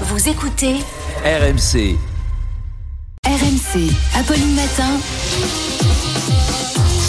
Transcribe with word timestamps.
Vous 0.00 0.28
écoutez 0.28 0.74
RMC. 1.24 1.96
RMC. 3.26 3.90
Apolline 4.18 4.54
Matin. 4.54 4.88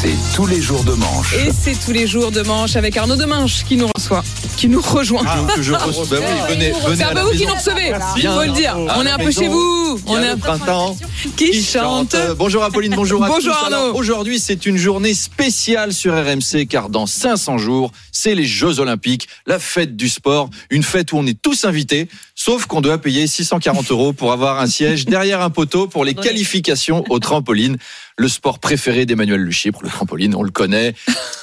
C'est 0.00 0.14
tous 0.34 0.46
les 0.46 0.60
jours 0.60 0.84
de 0.84 0.92
manche. 0.92 1.34
Et 1.34 1.50
c'est 1.52 1.74
tous 1.84 1.90
les 1.92 2.06
jours 2.06 2.30
de 2.30 2.42
manche 2.42 2.76
avec 2.76 2.96
Arnaud 2.96 3.16
Demanche 3.16 3.64
qui 3.64 3.76
nous 3.76 3.88
reçoit, 3.96 4.22
qui 4.56 4.68
nous 4.68 4.80
rejoint. 4.80 5.24
que 5.56 5.62
je 5.62 5.72
reçois. 5.74 6.04
Bah 6.10 6.16
oui, 6.20 6.54
venez, 6.54 6.70
venez 6.70 6.96
c'est 6.96 7.02
un 7.02 7.14
peu 7.14 7.20
vous 7.22 7.30
qui 7.32 7.46
nous 7.46 7.54
recevez, 7.54 7.92
il 8.16 8.22
faut 8.28 8.42
le 8.44 8.52
dire. 8.52 8.76
On 8.96 9.04
est 9.04 9.10
un 9.10 9.18
peu 9.18 9.30
chez 9.32 9.48
vous. 9.48 9.98
On 10.06 10.22
est 10.22 10.28
un 10.28 10.38
printemps 10.38 10.96
qui 11.22 11.50
qui 11.50 11.62
chante. 11.62 12.12
chante? 12.14 12.36
Bonjour 12.36 12.62
Apolline, 12.62 12.94
bonjour 12.94 13.24
à 13.24 13.28
Bonjour 13.28 13.54
tous. 13.68 13.98
Aujourd'hui, 13.98 14.38
c'est 14.38 14.66
une 14.66 14.76
journée 14.76 15.14
spéciale 15.14 15.92
sur 15.92 16.14
RMC 16.14 16.66
car 16.68 16.88
dans 16.90 17.06
500 17.06 17.58
jours, 17.58 17.92
c'est 18.12 18.34
les 18.34 18.44
Jeux 18.44 18.78
Olympiques, 18.80 19.28
la 19.46 19.58
fête 19.58 19.96
du 19.96 20.08
sport, 20.08 20.48
une 20.70 20.82
fête 20.82 21.12
où 21.12 21.16
on 21.18 21.26
est 21.26 21.40
tous 21.40 21.64
invités, 21.64 22.08
sauf 22.34 22.66
qu'on 22.66 22.80
doit 22.80 22.98
payer 22.98 23.26
640 23.26 23.90
euros 23.90 24.12
pour 24.12 24.32
avoir 24.32 24.60
un 24.60 24.66
siège 24.66 25.06
derrière 25.06 25.40
un 25.40 25.50
poteau 25.50 25.88
pour 25.88 26.04
les 26.04 26.14
qualifications 26.14 27.04
au 27.08 27.18
trampoline. 27.18 27.78
Le 28.20 28.26
sport 28.26 28.58
préféré 28.58 29.06
d'Emmanuel 29.06 29.40
Le 29.40 29.50
Chypre, 29.52 29.80
le 29.84 29.88
trampoline, 29.90 30.34
on 30.34 30.42
le 30.42 30.50
connaît. 30.50 30.92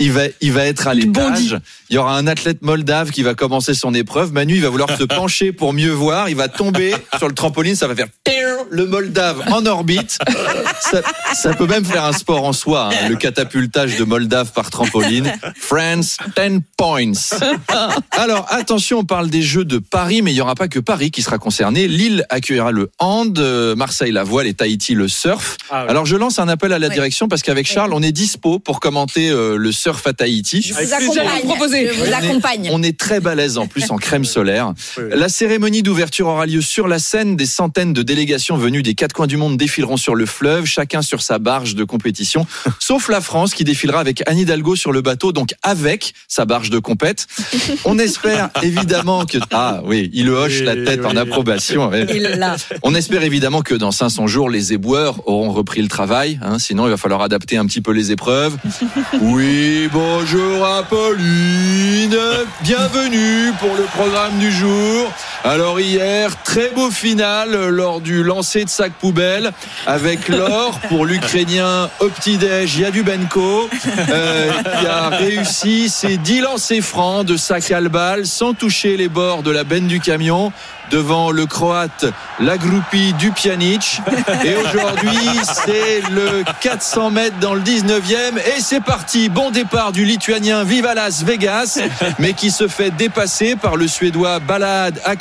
Il 0.00 0.10
va, 0.10 0.22
il 0.40 0.50
va 0.50 0.66
être 0.66 0.88
à 0.88 0.94
Il 0.94 1.08
bondit. 1.08 1.44
l'étage. 1.44 1.60
Il 1.88 1.94
y 1.94 1.98
aura 1.98 2.16
un 2.18 2.26
athlète 2.26 2.62
moldave 2.62 3.12
qui 3.12 3.22
va 3.22 3.34
commencer 3.34 3.74
son 3.74 3.94
épreuve. 3.94 4.32
Manu, 4.32 4.56
il 4.56 4.60
va 4.60 4.70
vouloir 4.70 4.96
se 4.98 5.04
pencher 5.04 5.52
pour 5.52 5.72
mieux 5.72 5.92
voir. 5.92 6.28
Il 6.28 6.34
va 6.34 6.48
tomber 6.48 6.92
sur 7.16 7.28
le 7.28 7.34
trampoline. 7.34 7.76
Ça 7.76 7.86
va 7.86 7.94
faire 7.94 8.08
le 8.74 8.86
moldave 8.86 9.42
en 9.52 9.64
orbite. 9.66 10.18
Ça, 10.80 11.00
ça 11.32 11.54
peut 11.54 11.66
même 11.66 11.84
faire 11.84 12.04
un 12.04 12.12
sport 12.12 12.44
en 12.44 12.52
soi, 12.52 12.90
hein, 12.92 13.08
le 13.08 13.16
catapultage 13.16 13.96
de 13.96 14.04
moldave 14.04 14.52
par 14.52 14.70
trampoline. 14.70 15.32
France, 15.56 16.18
10 16.36 16.60
points. 16.76 17.12
Alors, 18.10 18.46
attention, 18.50 18.98
on 18.98 19.04
parle 19.04 19.30
des 19.30 19.42
Jeux 19.42 19.64
de 19.64 19.78
Paris, 19.78 20.20
mais 20.22 20.32
il 20.32 20.34
n'y 20.34 20.40
aura 20.40 20.54
pas 20.54 20.68
que 20.68 20.78
Paris 20.78 21.10
qui 21.10 21.22
sera 21.22 21.38
concerné. 21.38 21.88
Lille 21.88 22.26
accueillera 22.28 22.72
le 22.72 22.90
hand, 22.98 23.38
euh, 23.38 23.74
Marseille 23.76 24.12
la 24.12 24.24
voile 24.24 24.46
et 24.46 24.54
Tahiti 24.54 24.94
le 24.94 25.08
surf. 25.08 25.56
Alors, 25.70 26.04
je 26.04 26.16
lance 26.16 26.38
un 26.38 26.48
appel 26.48 26.72
à 26.72 26.78
la 26.78 26.88
direction 26.88 27.28
parce 27.28 27.42
qu'avec 27.42 27.66
Charles, 27.66 27.92
on 27.94 28.02
est 28.02 28.12
dispo 28.12 28.58
pour 28.58 28.80
commenter 28.80 29.30
euh, 29.30 29.56
le 29.56 29.72
surf 29.72 30.06
à 30.06 30.12
Tahiti. 30.12 30.60
Je 30.62 30.74
vous 30.74 30.92
accompagne. 30.92 31.88
Je 31.88 32.04
vous 32.04 32.12
accompagne. 32.12 32.68
On 32.72 32.82
est 32.82 32.98
très 32.98 33.20
balèze 33.20 33.56
en 33.56 33.66
plus 33.66 33.90
en 33.90 33.96
crème 33.96 34.24
solaire. 34.24 34.74
La 34.98 35.28
cérémonie 35.28 35.82
d'ouverture 35.82 36.26
aura 36.26 36.46
lieu 36.46 36.60
sur 36.60 36.88
la 36.88 36.98
Seine. 36.98 37.36
Des 37.36 37.46
centaines 37.46 37.92
de 37.92 38.02
délégations 38.02 38.56
venues 38.64 38.82
des 38.82 38.94
quatre 38.94 39.12
coins 39.12 39.26
du 39.26 39.36
monde 39.36 39.58
défileront 39.58 39.98
sur 39.98 40.14
le 40.14 40.24
fleuve, 40.24 40.64
chacun 40.64 41.02
sur 41.02 41.20
sa 41.20 41.38
barge 41.38 41.74
de 41.74 41.84
compétition, 41.84 42.46
sauf 42.78 43.08
la 43.10 43.20
France 43.20 43.52
qui 43.52 43.62
défilera 43.62 44.00
avec 44.00 44.22
Anne 44.26 44.38
Hidalgo 44.38 44.74
sur 44.74 44.90
le 44.90 45.02
bateau, 45.02 45.32
donc 45.32 45.54
avec 45.62 46.14
sa 46.28 46.46
barge 46.46 46.70
de 46.70 46.78
compète. 46.78 47.26
On 47.84 47.98
espère 47.98 48.48
évidemment 48.62 49.26
que 49.26 49.36
ah 49.52 49.82
oui, 49.84 50.10
il 50.14 50.30
hoche 50.30 50.60
la 50.62 50.76
tête 50.76 51.04
en 51.04 51.14
approbation. 51.14 51.90
On 52.82 52.94
espère 52.94 53.22
évidemment 53.22 53.60
que 53.60 53.74
dans 53.74 53.92
500 53.92 54.26
jours, 54.28 54.48
les 54.48 54.72
éboueurs 54.72 55.28
auront 55.28 55.52
repris 55.52 55.82
le 55.82 55.88
travail. 55.88 56.38
hein, 56.42 56.58
sinon, 56.58 56.86
il 56.86 56.90
va 56.90 56.96
falloir 56.96 57.20
adapter 57.20 57.58
un 57.58 57.66
petit 57.66 57.82
peu 57.82 57.92
les 57.92 58.12
épreuves. 58.12 58.56
Oui, 59.20 59.88
bonjour 59.92 60.64
Apolline. 60.66 62.16
Bienvenue 62.62 63.52
pour 63.58 63.74
le 63.76 63.84
programme 63.84 64.38
du 64.38 64.50
jour. 64.50 65.12
Alors 65.46 65.78
hier, 65.78 66.42
très 66.42 66.70
beau 66.70 66.90
final 66.90 67.68
lors 67.68 68.00
du 68.00 68.24
lancer 68.24 68.64
de 68.64 68.70
sac 68.70 68.92
poubelle 68.92 69.52
avec 69.86 70.28
l'or 70.30 70.80
pour 70.88 71.04
l'Ukrainien 71.04 71.90
Optidej 72.00 72.78
Yadubenko 72.78 73.68
euh, 74.08 74.50
qui 74.80 74.86
a 74.86 75.10
réussi 75.10 75.90
ses 75.90 76.16
10 76.16 76.40
lancers 76.40 76.80
francs 76.80 77.26
de 77.26 77.36
sac 77.36 77.70
à 77.72 77.82
balle 77.82 78.24
sans 78.24 78.54
toucher 78.54 78.96
les 78.96 79.10
bords 79.10 79.42
de 79.42 79.50
la 79.50 79.64
benne 79.64 79.86
du 79.86 80.00
camion 80.00 80.50
devant 80.90 81.30
le 81.30 81.46
croate 81.46 82.06
Lagrupi 82.40 83.12
Dupjanic. 83.14 84.00
Et 84.44 84.54
aujourd'hui, 84.56 85.28
c'est 85.42 86.02
le 86.10 86.44
400 86.60 87.10
mètres 87.10 87.38
dans 87.40 87.54
le 87.54 87.60
19e. 87.60 88.38
Et 88.56 88.60
c'est 88.60 88.82
parti. 88.82 89.28
Bon 89.28 89.50
départ 89.50 89.92
du 89.92 90.04
lituanien 90.04 90.64
Viva 90.64 90.94
Las 90.94 91.24
Vegas, 91.24 91.80
mais 92.18 92.32
qui 92.32 92.50
se 92.50 92.68
fait 92.68 92.90
dépasser 92.90 93.56
par 93.56 93.76
le 93.76 93.88
suédois 93.88 94.38
Balade 94.40 95.00
à 95.04 95.16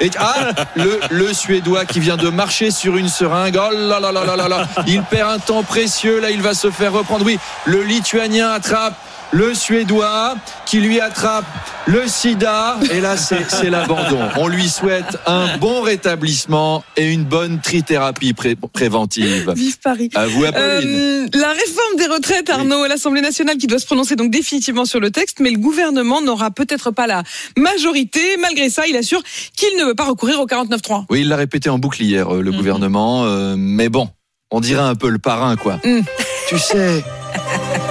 Et 0.00 0.10
ah, 0.18 0.52
le, 0.76 1.00
le 1.10 1.32
suédois 1.32 1.84
qui 1.84 2.00
vient 2.00 2.16
de 2.16 2.28
marcher 2.28 2.70
sur 2.70 2.96
une 2.96 3.08
seringue. 3.08 3.58
Oh 3.60 3.72
là 3.72 4.00
là 4.00 4.12
là 4.12 4.24
là 4.24 4.36
là 4.36 4.48
là. 4.48 4.68
Il 4.86 5.02
perd 5.02 5.30
un 5.30 5.38
temps 5.38 5.62
précieux. 5.62 6.20
Là, 6.20 6.30
il 6.30 6.42
va 6.42 6.54
se 6.54 6.70
faire 6.70 6.92
reprendre. 6.92 7.24
Oui, 7.24 7.38
le 7.64 7.82
lituanien 7.82 8.50
attrape 8.50 8.94
le 9.32 9.54
Suédois 9.54 10.34
qui 10.66 10.80
lui 10.80 11.00
attrape 11.00 11.44
le 11.86 12.06
sida. 12.08 12.78
Et 12.92 13.00
là, 13.00 13.16
c'est 13.16 13.70
l'abandon. 13.70 14.20
On 14.36 14.48
lui 14.48 14.68
souhaite 14.68 15.18
un 15.26 15.56
bon 15.58 15.82
rétablissement 15.82 16.82
et 16.96 17.10
une 17.12 17.24
bonne 17.24 17.60
trithérapie 17.60 18.32
pré- 18.32 18.56
préventive. 18.72 19.52
Vive 19.56 19.78
Paris. 19.80 20.10
À 20.14 20.26
vous, 20.26 20.44
Apolline. 20.44 20.88
Euh, 20.88 21.26
la 21.34 21.50
réforme 21.50 21.96
des 21.98 22.06
retraites, 22.06 22.50
Arnaud, 22.50 22.82
à 22.82 22.88
l'Assemblée 22.88 23.20
nationale 23.20 23.56
qui 23.56 23.66
doit 23.66 23.78
se 23.78 23.86
prononcer 23.86 24.16
donc 24.16 24.30
définitivement 24.30 24.84
sur 24.84 25.00
le 25.00 25.10
texte, 25.10 25.38
mais 25.40 25.50
le 25.50 25.58
gouvernement 25.58 26.20
n'aura 26.22 26.50
peut-être 26.50 26.90
pas 26.90 27.06
la 27.06 27.22
majorité. 27.56 28.20
Malgré 28.40 28.68
ça, 28.70 28.86
il 28.88 28.96
assure 28.96 29.22
qu'il 29.56 29.76
ne 29.78 29.84
veut 29.84 29.94
pas 29.94 30.04
recourir 30.06 30.40
au 30.40 30.46
49-3. 30.46 31.04
Oui, 31.10 31.20
il 31.20 31.28
l'a 31.28 31.36
répété 31.36 31.70
en 31.70 31.78
boucle 31.78 32.02
hier, 32.02 32.34
euh, 32.34 32.42
le 32.42 32.50
Mhm. 32.50 32.56
gouvernement. 32.56 33.24
euh, 33.24 33.54
mais 33.56 33.88
bon, 33.88 34.08
on 34.50 34.60
dirait 34.60 34.82
un 34.82 34.94
peu 34.94 35.08
le 35.08 35.18
parrain, 35.18 35.56
quoi. 35.56 35.78
Mhm. 35.84 36.02
Tu 36.48 36.58
sais, 36.58 37.04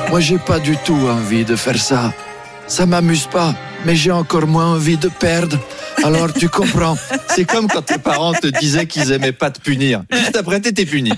moi, 0.09 0.20
j'ai 0.20 0.38
pas 0.38 0.59
du 0.59 0.75
tout 0.78 0.94
envie 1.08 1.46
de 1.46 1.56
faire 1.56 1.78
ça. 1.80 2.14
Ça 2.68 2.86
m'amuse 2.86 3.25
pas, 3.25 3.56
mais 3.86 3.96
j'ai 3.96 4.12
encore 4.12 4.46
moins 4.46 4.74
envie 4.74 4.97
de 4.97 5.08
perdre. 5.08 5.58
Alors, 6.03 6.31
tu 6.31 6.50
comprends. 6.50 6.97
C'est 7.28 7.46
comme 7.46 7.68
quand 7.68 7.81
tes 7.81 7.97
parents 7.97 8.34
te 8.34 8.46
disaient 8.47 8.86
qu'ils 8.86 9.12
aimaient 9.12 9.31
pas 9.31 9.50
te 9.50 9.59
punir. 9.59 10.03
Juste 10.12 10.36
après, 10.36 10.59
t'étais 10.62 10.86
puni. 10.86 11.12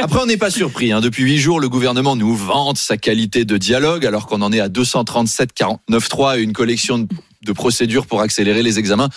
Après, 0.00 0.20
on 0.22 0.26
n'est 0.26 0.36
pas 0.36 0.50
surpris. 0.50 0.92
hein. 0.92 1.00
Depuis 1.00 1.24
huit 1.24 1.38
jours, 1.38 1.58
le 1.60 1.68
gouvernement 1.68 2.14
nous 2.14 2.34
vante 2.36 2.78
sa 2.78 2.96
qualité 2.96 3.44
de 3.44 3.56
dialogue, 3.56 4.06
alors 4.06 4.26
qu'on 4.26 4.42
en 4.42 4.52
est 4.52 4.60
à 4.60 4.68
237 4.68 5.50
49.3 5.54 6.38
et 6.38 6.42
une 6.42 6.52
collection 6.52 6.98
de- 6.98 7.08
de 7.42 7.52
procédures 7.52 8.06
pour 8.06 8.20
accélérer 8.20 8.62
les 8.62 8.78
examens. 8.78 9.08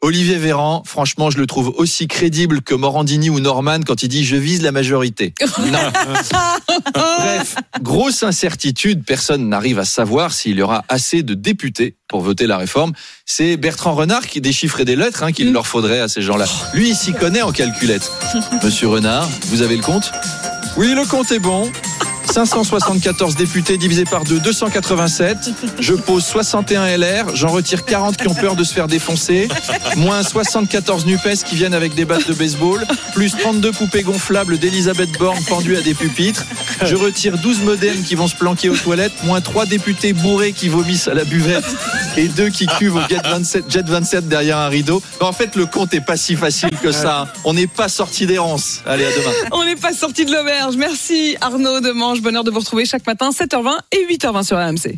Olivier 0.00 0.36
Véran, 0.36 0.82
franchement, 0.84 1.30
je 1.30 1.38
le 1.38 1.46
trouve 1.46 1.72
aussi 1.76 2.08
crédible 2.08 2.60
que 2.60 2.74
Morandini 2.74 3.30
ou 3.30 3.40
Norman 3.40 3.80
quand 3.86 4.02
il 4.02 4.08
dit 4.08 4.24
je 4.24 4.36
vise 4.36 4.62
la 4.62 4.72
majorité. 4.72 5.32
Non. 5.64 5.78
Bref, 6.94 7.56
grosse 7.80 8.22
incertitude, 8.22 9.04
personne 9.04 9.48
n'arrive 9.48 9.78
à 9.78 9.84
savoir 9.84 10.32
s'il 10.32 10.56
y 10.56 10.62
aura 10.62 10.84
assez 10.88 11.22
de 11.22 11.34
députés 11.34 11.96
pour 12.08 12.20
voter 12.20 12.46
la 12.46 12.58
réforme. 12.58 12.92
C'est 13.24 13.56
Bertrand 13.56 13.94
Renard 13.94 14.26
qui 14.26 14.40
déchiffrait 14.40 14.84
des 14.84 14.96
lettres 14.96 15.22
hein, 15.22 15.32
qu'il 15.32 15.52
leur 15.52 15.66
faudrait 15.66 16.00
à 16.00 16.08
ces 16.08 16.22
gens-là. 16.22 16.46
Lui, 16.74 16.90
il 16.90 16.94
s'y 16.94 17.12
connaît 17.12 17.42
en 17.42 17.52
calculette. 17.52 18.10
Monsieur 18.62 18.88
Renard, 18.88 19.28
vous 19.46 19.62
avez 19.62 19.76
le 19.76 19.82
compte? 19.82 20.12
Oui, 20.76 20.92
le 20.94 21.08
compte 21.08 21.32
est 21.32 21.38
bon. 21.38 21.70
574 22.30 23.36
députés 23.36 23.76
divisé 23.78 24.04
par 24.04 24.24
2, 24.24 24.40
287. 24.40 25.50
Je 25.78 25.94
pose 25.94 26.24
61 26.24 26.96
LR, 26.96 27.34
j'en 27.34 27.48
retire 27.48 27.84
40 27.84 28.16
qui 28.16 28.28
ont 28.28 28.34
peur 28.34 28.56
de 28.56 28.64
se 28.64 28.74
faire 28.74 28.88
défoncer, 28.88 29.48
moins 29.96 30.22
74 30.22 31.06
NUPES 31.06 31.44
qui 31.44 31.56
viennent 31.56 31.74
avec 31.74 31.94
des 31.94 32.04
battes 32.04 32.28
de 32.28 32.34
baseball, 32.34 32.84
plus 33.14 33.36
32 33.36 33.72
poupées 33.72 34.02
gonflables 34.02 34.58
d'Elisabeth 34.58 35.12
Borne 35.18 35.42
pendues 35.48 35.76
à 35.76 35.80
des 35.80 35.94
pupitres. 35.94 36.44
Je 36.82 36.96
retire 36.96 37.38
12 37.38 37.62
modems 37.62 38.02
qui 38.02 38.14
vont 38.14 38.28
se 38.28 38.34
planquer 38.34 38.68
aux 38.68 38.76
toilettes, 38.76 39.24
moins 39.24 39.40
3 39.40 39.66
députés 39.66 40.12
bourrés 40.12 40.52
qui 40.52 40.68
vomissent 40.68 41.08
à 41.08 41.14
la 41.14 41.24
buvette 41.24 41.64
et 42.16 42.28
2 42.28 42.48
qui 42.50 42.66
cuvent 42.66 42.98
au 42.98 43.08
Jet 43.08 43.22
27, 43.22 43.64
Jet 43.70 43.86
27 43.86 44.28
derrière 44.28 44.58
un 44.58 44.68
rideau. 44.68 45.02
En 45.20 45.32
fait, 45.32 45.56
le 45.56 45.66
compte 45.66 45.94
est 45.94 46.00
pas 46.00 46.16
si 46.16 46.36
facile 46.36 46.70
que 46.82 46.92
ça. 46.92 47.32
On 47.44 47.54
n'est 47.54 47.66
pas 47.66 47.88
sorti 47.88 48.26
d'errance. 48.26 48.82
Allez, 48.86 49.04
à 49.06 49.10
demain. 49.10 49.32
On 49.52 49.64
n'est 49.64 49.76
pas 49.76 49.92
sorti 49.92 50.24
de 50.24 50.32
l'auberge. 50.32 50.76
Merci 50.76 51.36
Arnaud 51.40 51.80
Demange. 51.80 52.20
Bonheur 52.20 52.44
de 52.44 52.50
vous 52.50 52.60
retrouver 52.60 52.84
chaque 52.84 53.06
matin, 53.06 53.30
7h20 53.30 53.78
et 53.92 54.06
8h20 54.06 54.44
sur 54.44 54.56
RMC. 54.56 54.96